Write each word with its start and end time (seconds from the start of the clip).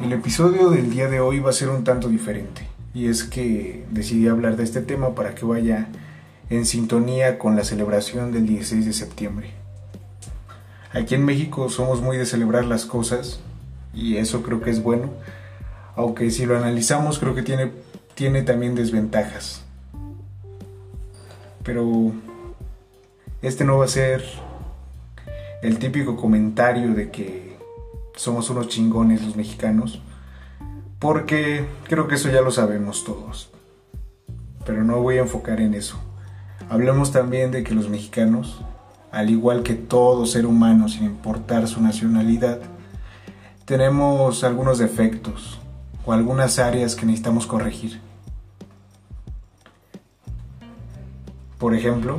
El 0.00 0.12
episodio 0.12 0.70
del 0.70 0.90
día 0.90 1.08
de 1.08 1.18
hoy 1.18 1.40
va 1.40 1.50
a 1.50 1.52
ser 1.52 1.70
un 1.70 1.82
tanto 1.82 2.08
diferente 2.08 2.62
y 2.94 3.08
es 3.08 3.24
que 3.24 3.84
decidí 3.90 4.28
hablar 4.28 4.56
de 4.56 4.62
este 4.62 4.80
tema 4.80 5.16
para 5.16 5.34
que 5.34 5.44
vaya 5.44 5.88
en 6.50 6.66
sintonía 6.66 7.36
con 7.36 7.56
la 7.56 7.64
celebración 7.64 8.30
del 8.30 8.46
16 8.46 8.86
de 8.86 8.92
septiembre. 8.92 9.50
Aquí 10.92 11.16
en 11.16 11.24
México 11.24 11.68
somos 11.68 12.00
muy 12.00 12.16
de 12.16 12.26
celebrar 12.26 12.64
las 12.64 12.86
cosas 12.86 13.40
y 13.92 14.18
eso 14.18 14.44
creo 14.44 14.60
que 14.60 14.70
es 14.70 14.84
bueno, 14.84 15.10
aunque 15.96 16.30
si 16.30 16.46
lo 16.46 16.56
analizamos 16.56 17.18
creo 17.18 17.34
que 17.34 17.42
tiene, 17.42 17.72
tiene 18.14 18.42
también 18.42 18.76
desventajas. 18.76 19.64
Pero 21.64 22.12
este 23.42 23.64
no 23.64 23.78
va 23.78 23.86
a 23.86 23.88
ser 23.88 24.22
el 25.60 25.80
típico 25.80 26.16
comentario 26.16 26.94
de 26.94 27.10
que 27.10 27.47
somos 28.18 28.50
unos 28.50 28.66
chingones 28.66 29.24
los 29.24 29.36
mexicanos, 29.36 30.00
porque 30.98 31.68
creo 31.84 32.08
que 32.08 32.16
eso 32.16 32.28
ya 32.28 32.40
lo 32.40 32.50
sabemos 32.50 33.04
todos. 33.04 33.48
Pero 34.66 34.82
no 34.82 35.00
voy 35.00 35.18
a 35.18 35.22
enfocar 35.22 35.60
en 35.60 35.74
eso. 35.74 36.00
Hablemos 36.68 37.12
también 37.12 37.52
de 37.52 37.62
que 37.62 37.76
los 37.76 37.88
mexicanos, 37.88 38.60
al 39.12 39.30
igual 39.30 39.62
que 39.62 39.74
todo 39.74 40.26
ser 40.26 40.46
humano 40.46 40.88
sin 40.88 41.04
importar 41.04 41.68
su 41.68 41.80
nacionalidad, 41.80 42.58
tenemos 43.64 44.42
algunos 44.42 44.78
defectos 44.78 45.60
o 46.04 46.12
algunas 46.12 46.58
áreas 46.58 46.96
que 46.96 47.06
necesitamos 47.06 47.46
corregir. 47.46 48.00
Por 51.58 51.76
ejemplo, 51.76 52.18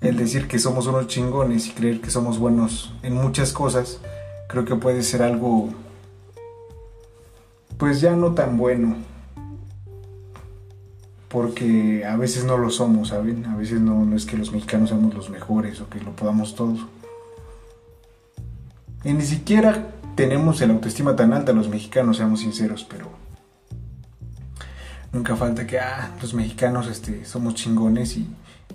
el 0.00 0.16
decir 0.16 0.46
que 0.46 0.60
somos 0.60 0.86
unos 0.86 1.08
chingones 1.08 1.66
y 1.66 1.70
creer 1.70 2.00
que 2.00 2.10
somos 2.10 2.38
buenos 2.38 2.94
en 3.02 3.14
muchas 3.14 3.52
cosas, 3.52 3.98
creo 4.54 4.64
que 4.64 4.76
puede 4.76 5.02
ser 5.02 5.20
algo 5.20 5.70
pues 7.76 8.00
ya 8.00 8.14
no 8.14 8.34
tan 8.34 8.56
bueno. 8.56 8.96
Porque 11.28 12.04
a 12.06 12.16
veces 12.16 12.44
no 12.44 12.56
lo 12.56 12.70
somos, 12.70 13.08
¿saben? 13.08 13.46
A 13.46 13.56
veces 13.56 13.80
no, 13.80 14.14
es 14.14 14.24
que 14.24 14.36
los 14.36 14.52
mexicanos 14.52 14.90
seamos 14.90 15.12
los 15.12 15.28
mejores 15.28 15.80
o 15.80 15.88
que 15.88 16.00
lo 16.00 16.14
podamos 16.14 16.54
todos. 16.54 16.86
Y 19.02 19.12
ni 19.12 19.22
siquiera 19.22 19.90
tenemos 20.14 20.60
el 20.60 20.70
autoestima 20.70 21.16
tan 21.16 21.32
alta 21.32 21.52
los 21.52 21.68
mexicanos, 21.68 22.18
seamos 22.18 22.40
sinceros, 22.40 22.86
pero 22.88 23.10
nunca 25.12 25.34
falta 25.34 25.66
que, 25.66 25.80
ah, 25.80 26.14
los 26.22 26.32
mexicanos 26.32 26.86
este, 26.86 27.24
somos 27.24 27.56
chingones 27.56 28.16
y, 28.16 28.28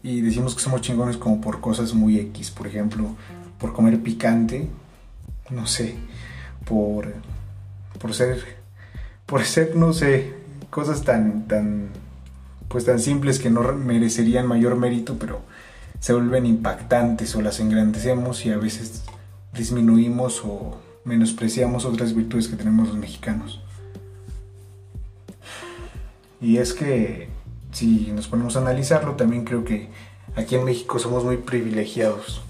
y 0.03 0.19
decimos 0.19 0.53
que 0.53 0.61
somos 0.61 0.81
chingones 0.81 1.15
como 1.15 1.39
por 1.39 1.61
cosas 1.61 1.93
muy 1.93 2.19
X, 2.19 2.51
por 2.51 2.67
ejemplo, 2.67 3.15
por 3.57 3.71
comer 3.71 4.01
picante, 4.01 4.69
no 5.49 5.67
sé, 5.67 5.95
por, 6.65 7.13
por 7.99 8.13
ser, 8.13 8.43
por 9.25 9.43
ser, 9.43 9.75
no 9.75 9.93
sé, 9.93 10.33
cosas 10.69 11.03
tan, 11.03 11.47
tan, 11.47 11.89
pues 12.67 12.85
tan 12.85 12.99
simples 12.99 13.39
que 13.39 13.49
no 13.49 13.61
merecerían 13.73 14.47
mayor 14.47 14.75
mérito, 14.75 15.17
pero 15.19 15.41
se 15.99 16.13
vuelven 16.13 16.45
impactantes 16.45 17.35
o 17.35 17.41
las 17.41 17.59
engrandecemos 17.59 18.45
y 18.45 18.51
a 18.51 18.57
veces 18.57 19.03
disminuimos 19.53 20.41
o 20.45 20.79
menospreciamos 21.03 21.85
otras 21.85 22.13
virtudes 22.13 22.47
que 22.47 22.55
tenemos 22.55 22.89
los 22.89 22.97
mexicanos. 22.97 23.61
Y 26.41 26.57
es 26.57 26.73
que 26.73 27.29
si 27.71 28.11
nos 28.13 28.27
ponemos 28.27 28.55
a 28.55 28.59
analizarlo, 28.59 29.15
también 29.15 29.43
creo 29.43 29.65
que 29.65 29.89
aquí 30.35 30.55
en 30.55 30.63
México 30.63 30.99
somos 30.99 31.23
muy 31.23 31.37
privilegiados. 31.37 32.41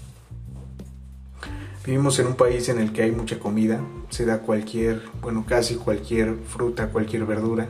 Vivimos 1.84 2.18
en 2.18 2.26
un 2.26 2.34
país 2.34 2.68
en 2.68 2.78
el 2.78 2.92
que 2.92 3.02
hay 3.02 3.10
mucha 3.10 3.38
comida, 3.38 3.80
se 4.10 4.26
da 4.26 4.40
cualquier, 4.40 5.02
bueno, 5.22 5.44
casi 5.48 5.76
cualquier 5.76 6.36
fruta, 6.36 6.88
cualquier 6.88 7.24
verdura. 7.24 7.68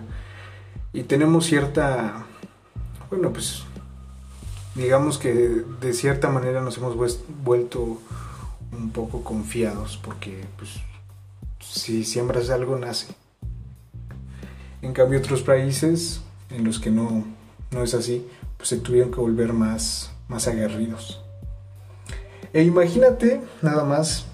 Y 0.93 1.04
tenemos 1.04 1.47
cierta, 1.47 2.26
bueno, 3.09 3.32
pues 3.32 3.62
digamos 4.75 5.19
que 5.19 5.32
de 5.81 5.93
cierta 5.93 6.28
manera 6.28 6.60
nos 6.60 6.76
hemos 6.78 6.97
vuelto 7.44 8.00
un 8.72 8.91
poco 8.91 9.22
confiados 9.22 9.98
porque 10.03 10.44
pues 10.56 10.71
si 11.60 12.04
siembras 12.04 12.50
algo 12.50 12.77
nace. 12.77 13.15
En 14.82 14.92
cambio 14.92 15.21
otros 15.21 15.42
países 15.42 16.22
en 16.50 16.65
los 16.65 16.81
que 16.81 16.91
no, 16.91 17.25
no 17.71 17.82
es 17.84 17.94
así, 17.94 18.27
pues 18.56 18.71
se 18.71 18.78
tuvieron 18.78 19.12
que 19.12 19.21
volver 19.21 19.53
más, 19.53 20.10
más 20.28 20.48
aguerridos. 20.48 21.21
E 22.53 22.62
imagínate 22.62 23.41
nada 23.62 23.84
más 23.84 24.27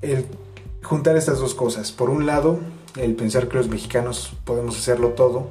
el 0.00 0.24
juntar 0.82 1.16
estas 1.16 1.38
dos 1.38 1.54
cosas. 1.54 1.92
Por 1.92 2.10
un 2.10 2.26
lado, 2.26 2.58
el 2.96 3.14
pensar 3.14 3.48
que 3.48 3.58
los 3.58 3.68
mexicanos 3.68 4.32
podemos 4.44 4.78
hacerlo 4.78 5.10
todo. 5.10 5.48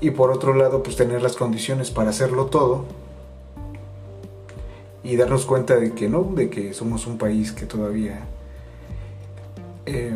Y 0.00 0.10
por 0.10 0.30
otro 0.30 0.54
lado, 0.54 0.82
pues 0.82 0.96
tener 0.96 1.22
las 1.22 1.36
condiciones 1.36 1.90
para 1.90 2.10
hacerlo 2.10 2.46
todo. 2.46 2.84
Y 5.02 5.16
darnos 5.16 5.46
cuenta 5.46 5.76
de 5.76 5.92
que 5.92 6.08
no, 6.08 6.24
de 6.34 6.50
que 6.50 6.74
somos 6.74 7.06
un 7.06 7.18
país 7.18 7.52
que 7.52 7.66
todavía 7.66 8.26
eh, 9.86 10.14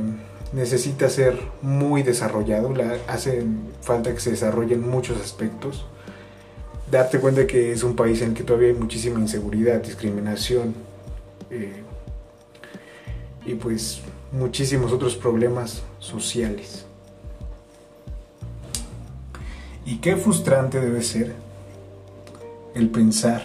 necesita 0.53 1.09
ser 1.09 1.39
muy 1.63 2.03
desarrollado. 2.03 2.73
hace 3.07 3.45
falta 3.81 4.13
que 4.13 4.21
se 4.21 4.31
desarrollen 4.31 4.89
muchos 4.89 5.21
aspectos 5.21 5.87
darte 6.91 7.19
cuenta 7.19 7.47
que 7.47 7.73
es 7.73 7.83
un 7.83 7.95
país 7.95 8.23
en 8.23 8.31
el 8.31 8.35
que 8.35 8.45
todavía 8.45 8.69
hay 8.69 8.75
muchísima 8.75 9.21
inseguridad, 9.21 9.83
discriminación 9.83 10.75
eh, 11.51 11.83
y 13.47 13.55
pues 13.55 14.01
muchísimos 14.33 14.93
otros 14.93 15.17
problemas 15.17 15.83
sociales. 15.99 16.85
Y 19.85 19.99
qué 19.99 20.17
frustrante 20.17 20.81
debe 20.81 21.03
ser 21.03 21.35
el 22.75 22.91
pensar 22.91 23.43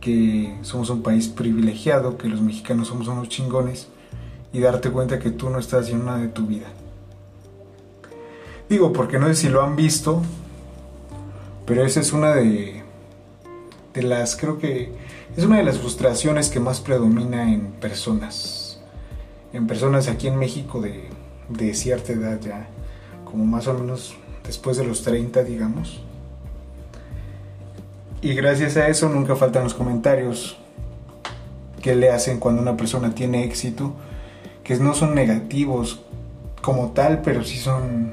que 0.00 0.58
somos 0.62 0.90
un 0.90 1.02
país 1.02 1.28
privilegiado, 1.28 2.18
que 2.18 2.28
los 2.28 2.42
mexicanos 2.42 2.88
somos 2.88 3.08
unos 3.08 3.28
chingones 3.28 3.88
y 4.52 4.60
darte 4.60 4.90
cuenta 4.90 5.18
que 5.18 5.30
tú 5.30 5.48
no 5.48 5.58
estás 5.58 5.84
haciendo 5.84 6.06
nada 6.06 6.18
de 6.18 6.28
tu 6.28 6.46
vida. 6.46 6.66
Digo, 8.68 8.92
porque 8.92 9.18
no 9.18 9.28
sé 9.28 9.34
si 9.34 9.48
lo 9.48 9.62
han 9.62 9.76
visto, 9.76 10.22
pero 11.66 11.84
esa 11.84 12.00
es 12.00 12.12
una 12.12 12.34
de, 12.34 12.82
de 13.94 14.02
las, 14.02 14.36
creo 14.36 14.58
que 14.58 14.92
es 15.36 15.44
una 15.44 15.58
de 15.58 15.62
las 15.62 15.78
frustraciones 15.78 16.50
que 16.50 16.60
más 16.60 16.80
predomina 16.80 17.52
en 17.52 17.72
personas. 17.72 18.80
En 19.52 19.66
personas 19.66 20.08
aquí 20.08 20.28
en 20.28 20.36
México 20.36 20.80
de, 20.80 21.08
de 21.48 21.74
cierta 21.74 22.12
edad 22.12 22.40
ya, 22.40 22.66
como 23.24 23.44
más 23.44 23.66
o 23.66 23.74
menos 23.74 24.14
después 24.44 24.76
de 24.76 24.84
los 24.84 25.02
30, 25.02 25.42
digamos. 25.44 26.02
Y 28.20 28.34
gracias 28.34 28.76
a 28.76 28.88
eso 28.88 29.08
nunca 29.08 29.36
faltan 29.36 29.64
los 29.64 29.74
comentarios 29.74 30.58
que 31.82 31.96
le 31.96 32.10
hacen 32.10 32.38
cuando 32.38 32.62
una 32.62 32.76
persona 32.76 33.14
tiene 33.14 33.44
éxito, 33.44 33.94
que 34.62 34.76
no 34.76 34.94
son 34.94 35.14
negativos 35.14 36.02
como 36.60 36.92
tal, 36.92 37.22
pero 37.22 37.42
sí 37.42 37.58
son, 37.58 38.12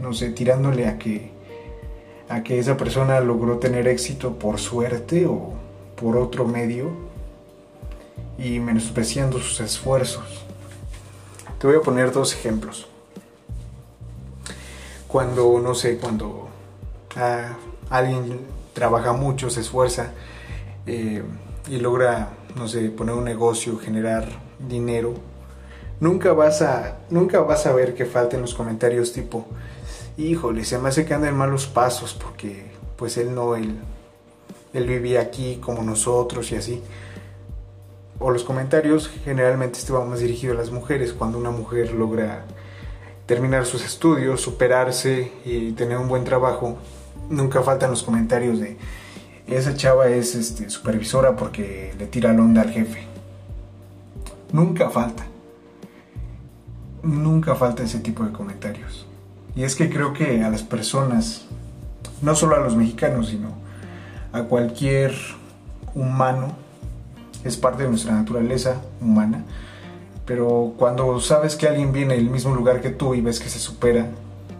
no 0.00 0.14
sé, 0.14 0.30
tirándole 0.30 0.86
a 0.86 0.98
que 0.98 1.30
a 2.30 2.44
que 2.44 2.60
esa 2.60 2.76
persona 2.76 3.20
logró 3.20 3.58
tener 3.58 3.88
éxito 3.88 4.38
por 4.38 4.60
suerte 4.60 5.26
o 5.26 5.52
por 5.96 6.16
otro 6.16 6.46
medio 6.46 6.92
y 8.38 8.60
menospreciando 8.60 9.40
sus 9.40 9.58
esfuerzos. 9.60 10.44
Te 11.58 11.66
voy 11.66 11.76
a 11.76 11.80
poner 11.80 12.12
dos 12.12 12.32
ejemplos. 12.32 12.86
Cuando, 15.08 15.58
no 15.58 15.74
sé, 15.74 15.98
cuando 15.98 16.48
ah, 17.16 17.56
alguien 17.90 18.40
trabaja 18.74 19.12
mucho, 19.12 19.50
se 19.50 19.60
esfuerza 19.60 20.12
eh, 20.86 21.24
y 21.68 21.78
logra, 21.78 22.28
no 22.54 22.68
sé, 22.68 22.90
poner 22.90 23.16
un 23.16 23.24
negocio, 23.24 23.76
generar 23.76 24.28
dinero, 24.68 25.14
nunca 25.98 26.32
vas 26.32 26.62
a, 26.62 26.98
nunca 27.10 27.40
vas 27.40 27.66
a 27.66 27.72
ver 27.72 27.94
que 27.94 28.06
falten 28.06 28.40
los 28.40 28.54
comentarios 28.54 29.12
tipo, 29.12 29.46
híjole, 30.28 30.64
se 30.64 30.78
me 30.78 30.88
hace 30.88 31.04
que 31.04 31.14
anda 31.14 31.28
en 31.28 31.36
malos 31.36 31.66
pasos 31.66 32.14
porque 32.14 32.70
pues 32.96 33.16
él 33.16 33.34
no, 33.34 33.56
él, 33.56 33.76
él 34.72 34.86
vivía 34.86 35.20
aquí 35.20 35.56
como 35.56 35.82
nosotros 35.82 36.52
y 36.52 36.56
así. 36.56 36.82
O 38.18 38.30
los 38.30 38.44
comentarios 38.44 39.08
generalmente 39.24 39.78
estaban 39.78 40.08
más 40.10 40.20
dirigidos 40.20 40.56
a 40.56 40.60
las 40.60 40.70
mujeres 40.70 41.12
cuando 41.12 41.38
una 41.38 41.50
mujer 41.50 41.92
logra 41.92 42.44
terminar 43.24 43.64
sus 43.64 43.84
estudios, 43.84 44.40
superarse 44.40 45.32
y 45.44 45.72
tener 45.72 45.96
un 45.96 46.08
buen 46.08 46.24
trabajo. 46.24 46.76
Nunca 47.30 47.62
faltan 47.62 47.90
los 47.90 48.02
comentarios 48.02 48.60
de 48.60 48.76
esa 49.46 49.74
chava 49.74 50.08
es 50.08 50.34
este, 50.36 50.70
supervisora 50.70 51.34
porque 51.34 51.92
le 51.98 52.06
tira 52.06 52.32
la 52.32 52.42
onda 52.42 52.62
al 52.62 52.70
jefe. 52.70 53.06
Nunca 54.52 54.90
falta. 54.90 55.26
Nunca 57.02 57.54
falta 57.54 57.82
ese 57.82 57.98
tipo 57.98 58.24
de 58.24 58.32
comentarios. 58.32 59.09
Y 59.54 59.64
es 59.64 59.74
que 59.74 59.90
creo 59.90 60.12
que 60.12 60.42
a 60.42 60.50
las 60.50 60.62
personas, 60.62 61.46
no 62.22 62.34
solo 62.34 62.56
a 62.56 62.60
los 62.60 62.76
mexicanos, 62.76 63.28
sino 63.28 63.48
a 64.32 64.42
cualquier 64.42 65.12
humano, 65.94 66.54
es 67.44 67.56
parte 67.56 67.82
de 67.82 67.88
nuestra 67.88 68.12
naturaleza 68.12 68.80
humana, 69.00 69.44
Pero 70.26 70.74
cuando 70.76 71.18
sabes 71.20 71.56
que 71.56 71.66
alguien 71.66 71.92
viene 71.92 72.14
del 72.14 72.30
mismo 72.30 72.54
lugar 72.54 72.80
que 72.80 72.90
tú 72.90 73.14
y 73.14 73.20
ves 73.20 73.40
que 73.40 73.48
se 73.48 73.58
supera, 73.58 74.06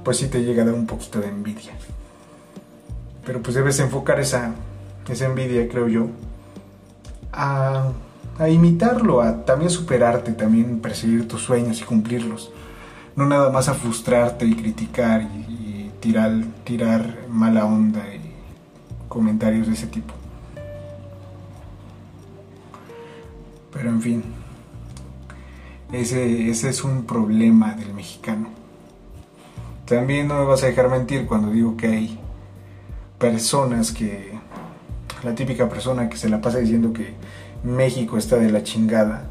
pues 0.02 0.16
sí 0.16 0.26
te 0.26 0.42
llega 0.42 0.62
a 0.62 0.66
dar 0.66 0.74
un 0.74 0.86
poquito 0.86 1.20
de 1.20 1.28
envidia. 1.28 1.72
Pero 3.24 3.40
pues 3.40 3.54
debes 3.54 3.78
enfocar 3.78 4.18
esa, 4.18 4.52
esa 5.08 5.26
envidia, 5.26 5.68
creo 5.68 5.86
yo, 5.86 6.08
a, 7.32 7.92
imitarlo, 8.48 9.20
a 9.20 9.44
también 9.44 9.70
superarte, 9.70 10.32
también 10.32 10.80
perseguir 10.80 11.28
tus 11.28 11.42
sueños 11.42 11.80
y 11.80 11.84
cumplirlos. 11.84 12.50
No 13.20 13.26
nada 13.26 13.50
más 13.50 13.68
a 13.68 13.74
frustrarte 13.74 14.46
y 14.46 14.54
criticar 14.54 15.20
y, 15.20 15.90
tirar, 16.00 16.32
tirar 16.64 17.26
mala 17.28 17.66
onda 17.66 18.00
y 18.14 18.32
comentarios 19.10 19.66
de 19.66 19.74
ese 19.74 19.88
tipo. 19.88 20.14
Pero 23.74 23.90
en 23.90 24.00
fin, 24.00 24.24
ese, 25.92 26.48
ese 26.48 26.70
es 26.70 26.82
un 26.82 27.04
problema 27.04 27.74
del 27.74 27.92
mexicano. 27.92 28.48
También 29.84 30.26
no 30.26 30.38
me 30.38 30.46
vas 30.46 30.62
a 30.62 30.68
dejar 30.68 30.88
mentir 30.88 31.26
cuando 31.26 31.50
digo 31.50 31.76
que 31.76 31.88
hay 31.88 32.18
personas 33.18 33.92
que, 33.92 34.32
la 35.22 35.34
típica 35.34 35.68
persona 35.68 36.08
que 36.08 36.16
se 36.16 36.30
la 36.30 36.40
pasa 36.40 36.56
diciendo 36.56 36.94
que 36.94 37.12
México 37.64 38.16
está 38.16 38.36
de 38.36 38.50
la 38.50 38.62
chingada, 38.62 39.28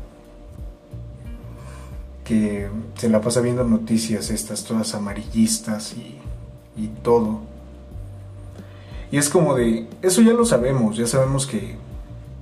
que 2.29 2.69
se 2.95 3.09
la 3.09 3.21
pasa 3.21 3.41
viendo 3.41 3.63
noticias 3.63 4.29
estas 4.29 4.63
todas 4.63 4.93
amarillistas 4.93 5.93
y, 5.93 6.19
y 6.79 6.89
todo. 7.01 7.39
Y 9.11 9.17
es 9.17 9.29
como 9.29 9.55
de, 9.55 9.87
eso 10.03 10.21
ya 10.21 10.33
lo 10.33 10.45
sabemos, 10.45 10.95
ya 10.95 11.07
sabemos 11.07 11.47
que 11.47 11.75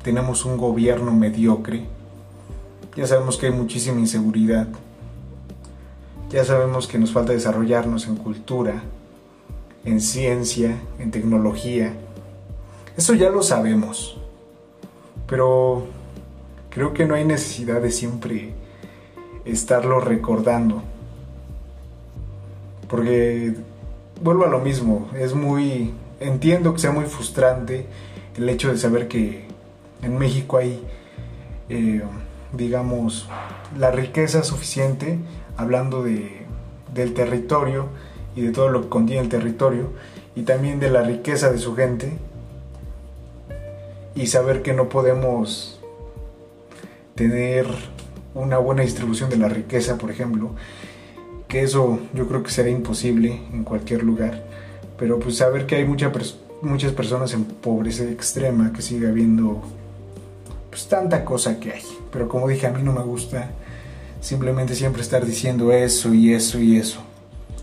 tenemos 0.04 0.44
un 0.44 0.57
gobierno 0.57 1.13
mediocre, 1.13 1.86
ya 2.98 3.07
sabemos 3.07 3.38
que 3.38 3.45
hay 3.45 3.54
muchísima 3.54 4.01
inseguridad, 4.01 4.68
ya 6.31 6.44
sabemos 6.44 6.86
que 6.86 7.00
nos 7.00 7.13
falta 7.13 7.31
desarrollarnos 7.31 8.07
en 8.07 8.18
cultura, 8.18 8.83
en 9.86 10.01
ciencia, 10.01 10.81
en 11.00 11.12
tecnología. 11.12 11.94
Eso 12.98 13.13
ya 13.13 13.30
lo 13.30 13.42
sabemos. 13.42 14.18
Pero 15.28 15.88
creo 16.72 16.94
que 16.94 17.06
no 17.06 17.16
hay 17.16 17.24
necesidad 17.24 17.81
de 17.81 17.92
siempre 17.92 18.67
estarlo 19.52 20.00
recordando. 20.00 20.84
Porque 22.88 23.56
vuelvo 24.22 24.46
a 24.46 24.50
lo 24.50 24.60
mismo, 24.60 25.10
es 25.16 25.34
muy 25.34 25.94
entiendo 26.20 26.74
que 26.74 26.80
sea 26.80 26.92
muy 26.92 27.06
frustrante 27.06 27.86
el 28.38 28.50
hecho 28.50 28.72
de 28.72 28.78
saber 28.78 29.08
que 29.08 29.46
en 30.02 30.18
México 30.18 30.58
hay 30.58 30.84
eh, 31.70 32.02
digamos 32.54 33.28
la 33.78 33.92
riqueza 33.92 34.44
suficiente 34.44 35.20
hablando 35.58 36.04
de, 36.04 36.46
del 36.94 37.14
territorio 37.14 37.88
y 38.36 38.42
de 38.42 38.52
todo 38.52 38.70
lo 38.70 38.84
que 38.84 38.90
contiene 38.90 39.22
el 39.22 39.30
territorio 39.30 39.90
y 40.36 40.44
también 40.44 40.80
de 40.80 40.90
la 40.90 41.02
riqueza 41.02 41.52
de 41.52 41.58
su 41.58 41.76
gente 41.76 42.18
y 44.16 44.28
saber 44.28 44.62
que 44.62 44.74
no 44.74 44.90
podemos 44.90 45.80
tener 47.16 47.68
una 48.34 48.58
buena 48.58 48.84
distribución 48.84 49.30
de 49.30 49.38
la 49.38 49.50
riqueza, 49.50 49.98
por 49.98 50.12
ejemplo, 50.12 50.52
que 51.48 51.64
eso 51.64 52.00
yo 52.14 52.28
creo 52.28 52.44
que 52.44 52.52
será 52.52 52.70
imposible 52.70 53.42
en 53.52 53.64
cualquier 53.64 54.04
lugar, 54.04 54.44
pero 54.98 55.20
pues 55.20 55.38
saber 55.38 55.66
que 55.66 55.76
hay 55.76 55.86
muchas 55.86 56.94
personas 56.94 57.34
en 57.34 57.46
pobreza 57.46 58.04
extrema, 58.04 58.74
que 58.74 58.82
sigue 58.82 59.08
habiendo 59.08 59.62
pues 60.70 60.88
tanta 60.88 61.26
cosa 61.26 61.60
que 61.60 61.72
hay, 61.72 61.84
pero 62.12 62.28
como 62.28 62.48
dije, 62.48 62.68
a 62.68 62.72
mí 62.72 62.84
no 62.84 62.94
me 62.94 63.04
gusta 63.04 63.50
simplemente 64.20 64.76
siempre 64.76 65.02
estar 65.02 65.26
diciendo 65.26 65.72
eso 65.72 66.14
y 66.14 66.34
eso 66.34 66.60
y 66.60 66.78
eso 66.78 67.08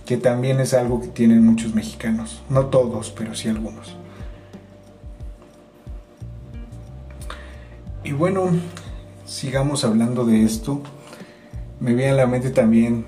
que 0.05 0.17
también 0.17 0.61
es 0.61 0.75
algo 0.75 1.01
que 1.01 1.09
tienen 1.09 1.45
muchos 1.45 1.75
mexicanos, 1.75 2.43
no 2.51 2.67
todos, 2.67 3.11
pero 3.11 3.35
sí 3.35 3.49
algunos. 3.49 3.97
Y 8.03 8.13
bueno, 8.13 8.51
sigamos 9.35 9.83
hablando 9.83 10.25
de 10.25 10.45
esto. 10.45 10.81
Me 11.81 11.93
viene 11.93 12.13
a 12.13 12.15
la 12.15 12.27
mente 12.27 12.51
también 12.51 13.05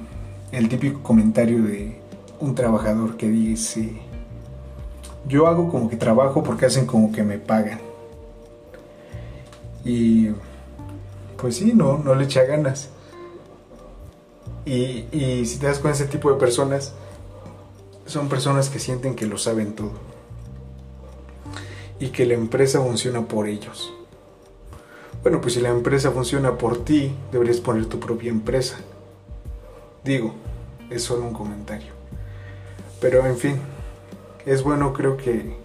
el 0.50 0.68
típico 0.68 1.00
comentario 1.02 1.62
de 1.62 2.00
un 2.40 2.54
trabajador 2.54 3.16
que 3.16 3.28
dice, 3.28 3.92
yo 5.28 5.46
hago 5.46 5.70
como 5.70 5.88
que 5.88 5.96
trabajo 5.96 6.42
porque 6.42 6.66
hacen 6.66 6.84
como 6.84 7.12
que 7.12 7.22
me 7.22 7.38
pagan. 7.38 7.78
Y 9.84 10.30
pues 11.40 11.56
sí, 11.58 11.72
no, 11.72 11.98
no 11.98 12.16
le 12.16 12.24
echa 12.24 12.42
ganas. 12.42 12.90
Y, 14.64 15.04
si 15.46 15.58
te 15.60 15.66
das 15.66 15.78
cuenta, 15.78 16.02
ese 16.02 16.10
tipo 16.10 16.32
de 16.32 16.40
personas 16.40 16.92
son 18.04 18.28
personas 18.28 18.68
que 18.68 18.80
sienten 18.80 19.14
que 19.14 19.26
lo 19.26 19.38
saben 19.38 19.76
todo. 19.76 19.92
Y 22.00 22.08
que 22.08 22.26
la 22.26 22.34
empresa 22.34 22.80
funciona 22.80 23.28
por 23.28 23.46
ellos. 23.46 23.95
Bueno, 25.26 25.40
pues 25.40 25.54
si 25.54 25.60
la 25.60 25.70
empresa 25.70 26.12
funciona 26.12 26.56
por 26.56 26.84
ti, 26.84 27.12
deberías 27.32 27.58
poner 27.58 27.86
tu 27.86 27.98
propia 27.98 28.30
empresa. 28.30 28.78
Digo, 30.04 30.32
es 30.88 31.02
solo 31.02 31.24
un 31.24 31.32
comentario. 31.32 31.88
Pero 33.00 33.26
en 33.26 33.36
fin, 33.36 33.56
es 34.46 34.62
bueno 34.62 34.92
creo 34.92 35.16
que 35.16 35.56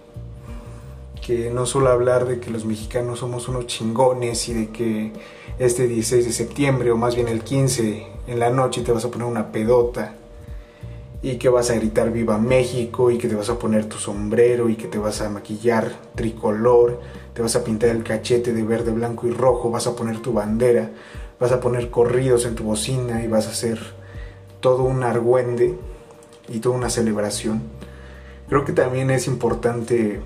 que 1.24 1.52
no 1.52 1.64
solo 1.64 1.90
hablar 1.90 2.26
de 2.26 2.40
que 2.40 2.50
los 2.50 2.64
mexicanos 2.64 3.20
somos 3.20 3.46
unos 3.46 3.68
chingones 3.68 4.48
y 4.48 4.52
de 4.52 4.70
que 4.70 5.12
este 5.60 5.86
16 5.86 6.24
de 6.24 6.32
septiembre 6.32 6.90
o 6.90 6.96
más 6.96 7.14
bien 7.14 7.28
el 7.28 7.44
15 7.44 8.06
en 8.26 8.40
la 8.40 8.50
noche 8.50 8.82
te 8.82 8.90
vas 8.90 9.04
a 9.04 9.12
poner 9.12 9.28
una 9.28 9.52
pedota 9.52 10.16
y 11.22 11.36
que 11.36 11.48
vas 11.48 11.70
a 11.70 11.74
gritar 11.76 12.10
viva 12.10 12.36
México 12.36 13.10
y 13.10 13.18
que 13.18 13.28
te 13.28 13.36
vas 13.36 13.48
a 13.48 13.58
poner 13.58 13.86
tu 13.86 13.96
sombrero 13.96 14.68
y 14.68 14.74
que 14.74 14.88
te 14.88 14.98
vas 14.98 15.20
a 15.20 15.30
maquillar 15.30 15.92
tricolor, 16.16 17.00
te 17.32 17.42
vas 17.42 17.54
a 17.54 17.62
pintar 17.62 17.90
el 17.90 18.02
cachete 18.02 18.52
de 18.52 18.64
verde, 18.64 18.90
blanco 18.90 19.28
y 19.28 19.30
rojo, 19.30 19.70
vas 19.70 19.86
a 19.86 19.94
poner 19.94 20.18
tu 20.18 20.32
bandera, 20.32 20.90
vas 21.38 21.52
a 21.52 21.60
poner 21.60 21.90
corridos 21.90 22.44
en 22.44 22.56
tu 22.56 22.64
bocina 22.64 23.22
y 23.22 23.28
vas 23.28 23.46
a 23.46 23.50
hacer 23.50 23.78
todo 24.58 24.82
un 24.82 25.04
argüende 25.04 25.78
y 26.48 26.58
toda 26.58 26.76
una 26.76 26.90
celebración. 26.90 27.62
Creo 28.48 28.64
que 28.64 28.72
también 28.72 29.10
es 29.10 29.28
importante 29.28 30.20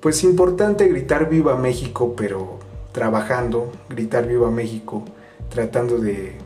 pues 0.00 0.22
importante 0.22 0.86
gritar 0.86 1.30
viva 1.30 1.56
México, 1.56 2.14
pero 2.14 2.58
trabajando, 2.92 3.72
gritar 3.88 4.26
viva 4.26 4.50
México, 4.50 5.02
tratando 5.48 5.96
de 5.96 6.36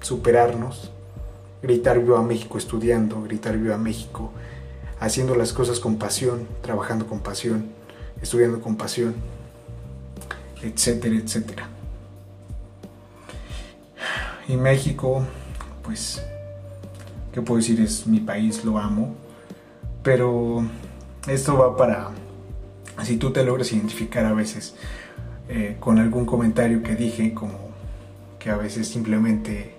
superarnos, 0.00 0.90
gritar 1.64 1.98
viva 1.98 2.22
México 2.22 2.58
estudiando, 2.58 3.22
gritar 3.22 3.56
viva 3.56 3.78
México, 3.78 4.30
haciendo 5.00 5.34
las 5.34 5.54
cosas 5.54 5.80
con 5.80 5.96
pasión, 5.96 6.46
trabajando 6.60 7.06
con 7.06 7.20
pasión, 7.20 7.70
estudiando 8.20 8.60
con 8.60 8.76
pasión, 8.76 9.14
etcétera, 10.62 11.16
etcétera. 11.16 11.68
Y 14.46 14.56
México, 14.56 15.24
pues, 15.82 16.22
¿qué 17.32 17.40
puedo 17.40 17.60
decir? 17.60 17.80
Es 17.80 18.06
mi 18.06 18.20
país, 18.20 18.62
lo 18.62 18.78
amo, 18.78 19.14
pero 20.02 20.66
esto 21.26 21.56
va 21.56 21.74
para 21.78 22.10
si 23.04 23.16
tú 23.16 23.32
te 23.32 23.42
logras 23.42 23.72
identificar 23.72 24.26
a 24.26 24.34
veces 24.34 24.76
eh, 25.48 25.76
con 25.80 25.98
algún 25.98 26.26
comentario 26.26 26.82
que 26.82 26.94
dije, 26.94 27.32
como 27.32 27.70
que 28.38 28.50
a 28.50 28.56
veces 28.56 28.86
simplemente 28.86 29.73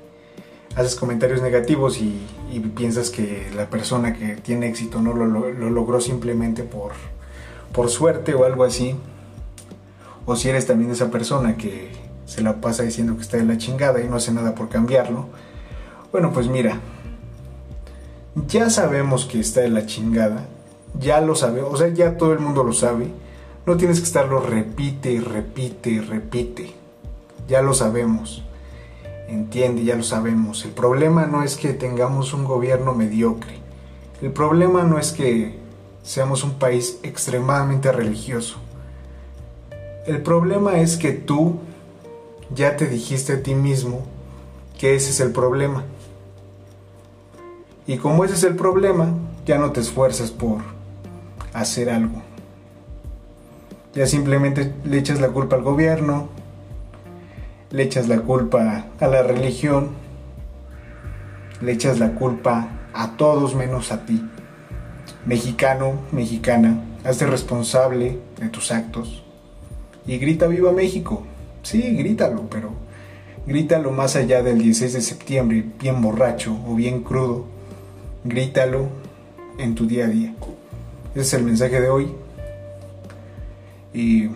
haces 0.76 0.96
comentarios 0.96 1.42
negativos 1.42 2.00
y, 2.00 2.28
piensas 2.76 3.10
que 3.10 3.52
la 3.54 3.70
persona 3.70 4.14
que 4.14 4.36
tiene 4.38 4.68
éxito 4.68 5.02
no 5.02 5.14
lo, 5.14 5.26
logró 5.26 6.00
simplemente 6.00 6.64
por, 6.64 6.94
por 7.74 7.90
suerte 7.90 8.34
o 8.34 8.46
algo 8.46 8.64
así, 8.64 8.96
o 10.26 10.36
si 10.36 10.50
eres 10.50 10.66
también 10.66 10.92
esa 10.92 11.12
persona 11.12 11.58
que 11.58 11.92
se 12.26 12.42
la 12.42 12.62
pasa 12.62 12.84
diciendo 12.84 13.16
que 13.18 13.24
está 13.24 13.38
en 13.38 13.50
la 13.50 13.58
chingada 13.58 14.02
y 14.02 14.08
no 14.08 14.16
hace 14.16 14.32
nada 14.32 14.56
por 14.56 14.70
cambiarlo, 14.70 15.28
bueno, 16.12 16.32
pues 16.32 16.48
mira, 16.48 16.80
ya 18.48 18.70
sabemos 18.70 19.26
que 19.26 19.40
está 19.40 19.66
en 19.66 19.74
la 19.74 19.86
chingada, 19.86 20.46
ya 21.00 21.20
lo 21.20 21.36
sabe, 21.36 21.62
o 21.62 21.76
sea, 21.76 21.90
ya 21.90 22.18
todo 22.18 22.34
el 22.34 22.40
mundo 22.40 22.64
lo 22.64 22.74
sabe. 22.74 23.12
No 23.66 23.78
tienes 23.78 24.00
que 24.00 24.06
estarlo 24.06 24.40
repite 24.40 25.12
y 25.12 25.20
repite 25.20 25.90
y 25.90 26.00
repite. 26.00 26.72
Ya 27.48 27.62
lo 27.62 27.74
sabemos. 27.74 28.44
Entiende, 29.28 29.84
ya 29.84 29.96
lo 29.96 30.04
sabemos. 30.04 30.66
El 30.66 30.72
problema 30.72 31.26
no 31.26 31.44
es 31.44 31.56
que 31.56 31.74
tengamos 31.74 32.34
un 32.34 32.46
gobierno 32.46 32.94
mediocre. 32.94 33.58
El 34.22 34.32
problema 34.32 34.84
no 34.84 35.00
es 35.00 35.12
que 35.12 35.58
seamos 36.04 36.44
un 36.44 36.60
país 36.60 37.00
extremadamente 37.04 37.92
religioso. 37.92 38.58
El 40.06 40.22
problema 40.22 40.80
es 40.80 40.98
que 40.98 41.12
tú 41.12 41.58
ya 42.54 42.78
te 42.78 42.88
dijiste 42.88 43.34
a 43.34 43.44
ti 43.44 43.56
mismo 43.56 44.06
que 44.78 44.96
ese 44.96 45.10
es 45.10 45.20
el 45.20 45.32
problema. 45.32 45.84
Y 47.88 47.98
como 47.98 48.24
ese 48.24 48.36
es 48.36 48.44
el 48.44 48.56
problema, 48.56 49.14
ya 49.46 49.58
no 49.58 49.72
te 49.72 49.82
esfuerzas 49.82 50.32
por 50.32 50.62
hacer 51.54 51.90
algo. 51.90 52.22
Ya 53.94 54.06
simplemente 54.06 54.74
le 54.84 54.98
echas 54.98 55.22
la 55.22 55.30
culpa 55.30 55.56
al 55.56 55.64
gobierno, 55.64 56.30
le 57.72 57.84
echas 57.84 58.08
la 58.08 58.22
culpa 58.22 58.86
a 59.00 59.08
la 59.08 59.24
religión, 59.24 59.90
le 61.62 61.72
echas 61.72 62.00
la 62.00 62.12
culpa 62.12 62.70
a 62.94 63.18
todos 63.18 63.56
menos 63.56 63.92
a 63.92 64.06
ti. 64.06 64.24
Mexicano, 65.26 66.00
mexicana, 66.12 66.80
hazte 67.04 67.26
responsable 67.26 68.20
de 68.40 68.50
tus 68.50 68.72
actos 68.72 69.24
y 70.08 70.18
grita 70.18 70.48
viva 70.48 70.72
México. 70.72 71.24
Sí, 71.64 71.82
grítalo, 71.96 72.48
pero 72.50 72.72
grítalo 73.48 73.92
más 73.92 74.16
allá 74.16 74.44
del 74.44 74.60
16 74.60 74.94
de 74.94 75.02
septiembre, 75.02 75.66
bien 75.80 76.02
borracho 76.02 76.58
o 76.68 76.76
bien 76.76 77.04
crudo. 77.04 77.46
Grítalo 78.24 78.88
en 79.58 79.76
tu 79.76 79.88
día 79.88 80.06
a 80.06 80.08
día. 80.08 80.34
Ese 81.12 81.22
es 81.22 81.34
el 81.34 81.44
mensaje 81.44 81.80
de 81.82 81.90
hoy. 81.90 82.14
Y 83.94 84.30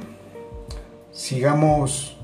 sigamos, 1.11 2.17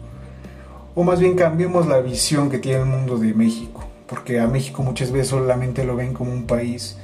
o 0.95 1.03
más 1.03 1.19
bien 1.19 1.35
cambiemos 1.35 1.87
la 1.87 1.99
visión 1.99 2.49
que 2.49 2.57
tiene 2.57 2.79
el 2.79 2.85
mundo 2.85 3.17
de 3.17 3.33
México, 3.33 3.83
porque 4.07 4.39
a 4.39 4.47
México 4.47 4.81
muchas 4.81 5.11
veces 5.11 5.27
solamente 5.27 5.83
lo 5.83 5.97
ven 5.97 6.13
como 6.13 6.31
un 6.31 6.47
país 6.47 6.97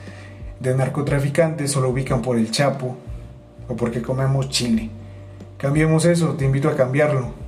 de 0.61 0.73
narcotraficantes 0.73 1.75
o 1.75 1.81
lo 1.81 1.89
ubican 1.89 2.21
por 2.21 2.37
el 2.37 2.49
Chapo 2.51 2.95
o 3.67 3.75
porque 3.75 4.01
comemos 4.01 4.49
chile. 4.49 4.89
Cambiemos 5.57 6.05
eso, 6.05 6.29
te 6.35 6.45
invito 6.45 6.69
a 6.69 6.75
cambiarlo. 6.75 7.40